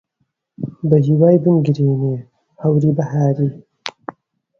[0.89, 2.17] بەهیوان بگرمێنێ
[2.61, 3.51] هەوری بەهاری